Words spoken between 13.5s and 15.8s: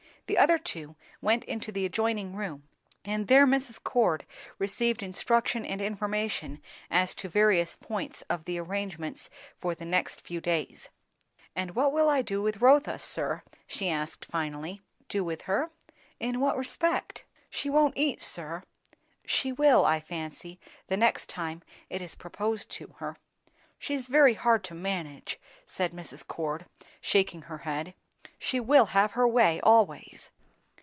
she asked finally. "Do with her?